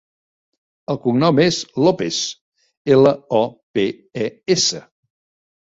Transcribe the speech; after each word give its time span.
El 0.93 0.99
cognom 1.03 1.41
és 1.43 1.59
Lopes: 1.89 2.19
ela, 2.97 3.15
o, 3.45 3.47
pe, 3.79 3.87
e, 4.27 4.31
essa. 4.59 4.85